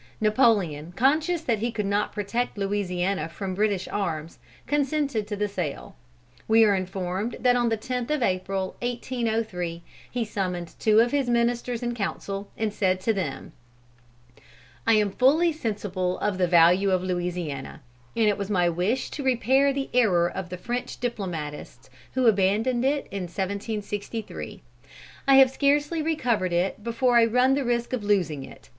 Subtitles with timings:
[0.19, 5.95] Napoleon, conscious that he could not protect Louisiana from British arms, consented to the sale.
[6.47, 11.29] We are informed that on the 10th of April, 1803, he summoned two of his
[11.29, 13.51] ministers in council, and said to them:
[14.87, 17.81] "I am fully sensible of the value of Louisiana;
[18.15, 22.83] and it was my wish to repair the error of the French diplomatists who abandoned
[22.83, 24.63] it in 1763.
[25.27, 28.67] I have scarcely recovered it before I run the risk of losing it.